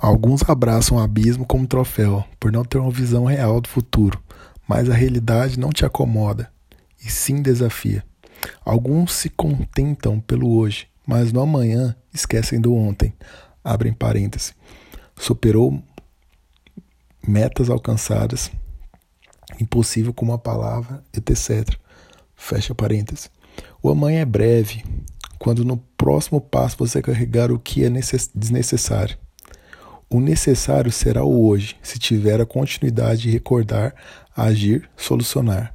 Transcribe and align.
Alguns 0.00 0.42
abraçam 0.48 0.96
o 0.96 1.00
abismo 1.00 1.44
como 1.44 1.66
troféu, 1.66 2.24
por 2.40 2.50
não 2.50 2.64
ter 2.64 2.78
uma 2.78 2.90
visão 2.90 3.26
real 3.26 3.60
do 3.60 3.68
futuro, 3.68 4.18
mas 4.66 4.88
a 4.88 4.94
realidade 4.94 5.60
não 5.60 5.68
te 5.68 5.84
acomoda, 5.84 6.50
e 7.04 7.10
sim 7.10 7.42
desafia. 7.42 8.02
Alguns 8.64 9.12
se 9.12 9.28
contentam 9.28 10.18
pelo 10.18 10.56
hoje, 10.56 10.88
mas 11.06 11.34
no 11.34 11.42
amanhã 11.42 11.94
esquecem 12.14 12.58
do 12.58 12.74
ontem. 12.74 13.12
Abrem 13.62 13.92
parênteses. 13.92 14.54
Superou 15.18 15.82
metas 17.28 17.68
alcançadas, 17.68 18.50
impossível 19.60 20.14
com 20.14 20.24
uma 20.24 20.38
palavra, 20.38 21.04
etc. 21.12 21.76
Fecha 22.34 22.74
parênteses. 22.74 23.30
O 23.82 23.90
amanhã 23.90 24.20
é 24.20 24.24
breve, 24.24 24.82
quando 25.38 25.62
no 25.62 25.76
próximo 25.76 26.40
passo 26.40 26.78
você 26.78 27.02
carregar 27.02 27.52
o 27.52 27.58
que 27.58 27.84
é 27.84 27.90
desnecessário. 28.34 29.18
O 30.12 30.18
necessário 30.18 30.90
será 30.90 31.22
o 31.22 31.46
hoje, 31.46 31.76
se 31.80 31.96
tiver 31.96 32.40
a 32.40 32.44
continuidade 32.44 33.22
de 33.22 33.30
recordar, 33.30 33.94
agir, 34.36 34.90
solucionar. 34.96 35.72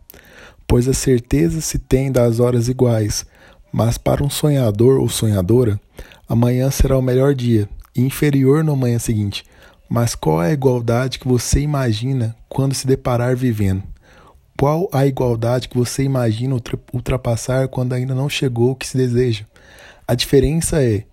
Pois 0.67 0.89
a 0.89 0.93
certeza 0.93 1.61
se 1.61 1.79
tem 1.79 2.11
das 2.11 2.41
horas 2.41 2.67
iguais, 2.67 3.25
mas 3.71 3.97
para 3.97 4.21
um 4.21 4.29
sonhador 4.29 4.99
ou 4.99 5.07
sonhadora, 5.07 5.79
amanhã 6.27 6.69
será 6.69 6.97
o 6.97 7.01
melhor 7.01 7.33
dia, 7.33 7.69
e 7.95 8.01
inferior 8.01 8.61
no 8.61 8.73
amanhã 8.73 8.99
seguinte. 8.99 9.45
Mas 9.87 10.15
qual 10.15 10.43
é 10.43 10.49
a 10.49 10.53
igualdade 10.53 11.17
que 11.17 11.27
você 11.29 11.61
imagina 11.61 12.35
quando 12.49 12.73
se 12.73 12.85
deparar 12.85 13.37
vivendo? 13.37 13.83
Qual 14.59 14.89
a 14.91 15.07
igualdade 15.07 15.69
que 15.69 15.77
você 15.77 16.03
imagina 16.03 16.57
ultrapassar 16.91 17.69
quando 17.69 17.93
ainda 17.93 18.13
não 18.13 18.27
chegou 18.27 18.71
o 18.71 18.75
que 18.75 18.85
se 18.85 18.97
deseja? 18.97 19.45
A 20.05 20.13
diferença 20.13 20.83
é 20.83 21.05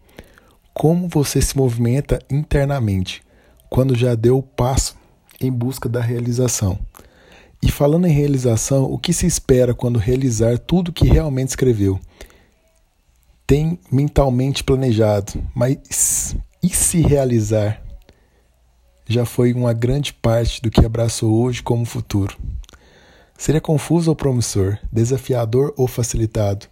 como 0.74 1.08
você 1.08 1.40
se 1.40 1.56
movimenta 1.56 2.20
internamente 2.30 3.22
quando 3.68 3.94
já 3.94 4.14
deu 4.14 4.38
o 4.38 4.42
passo 4.42 4.96
em 5.40 5.50
busca 5.50 5.88
da 5.88 6.00
realização. 6.00 6.78
E 7.62 7.70
falando 7.70 8.06
em 8.06 8.12
realização, 8.12 8.84
o 8.84 8.98
que 8.98 9.12
se 9.12 9.26
espera 9.26 9.72
quando 9.72 9.98
realizar 9.98 10.58
tudo 10.58 10.92
que 10.92 11.06
realmente 11.06 11.50
escreveu? 11.50 11.98
Tem 13.46 13.78
mentalmente 13.90 14.64
planejado, 14.64 15.32
mas 15.54 16.36
e 16.62 16.68
se 16.68 17.00
realizar? 17.00 17.82
Já 19.06 19.24
foi 19.24 19.52
uma 19.52 19.72
grande 19.72 20.12
parte 20.12 20.60
do 20.60 20.70
que 20.70 20.84
abraçou 20.84 21.32
hoje 21.42 21.62
como 21.62 21.84
futuro. 21.84 22.36
Seria 23.36 23.60
confuso 23.60 24.10
ou 24.10 24.16
promissor, 24.16 24.78
desafiador 24.92 25.72
ou 25.76 25.86
facilitado? 25.86 26.66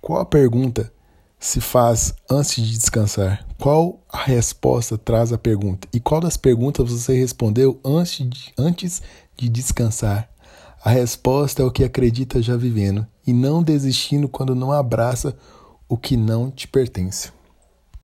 Qual 0.00 0.20
a 0.20 0.24
pergunta 0.24 0.92
se 1.42 1.60
faz 1.60 2.14
antes 2.30 2.64
de 2.64 2.78
descansar? 2.78 3.44
Qual 3.58 4.00
a 4.08 4.22
resposta 4.22 4.96
traz 4.96 5.32
a 5.32 5.38
pergunta? 5.38 5.88
E 5.92 5.98
qual 5.98 6.20
das 6.20 6.36
perguntas 6.36 6.88
você 6.88 7.18
respondeu 7.18 7.80
antes 7.84 8.28
de, 8.28 8.52
antes 8.56 9.02
de 9.36 9.48
descansar? 9.48 10.30
A 10.84 10.90
resposta 10.90 11.60
é 11.60 11.64
o 11.64 11.70
que 11.70 11.82
acredita 11.82 12.40
já 12.40 12.56
vivendo 12.56 13.04
e 13.26 13.32
não 13.32 13.60
desistindo 13.60 14.28
quando 14.28 14.54
não 14.54 14.70
abraça 14.70 15.36
o 15.88 15.96
que 15.96 16.16
não 16.16 16.48
te 16.48 16.68
pertence. 16.68 17.32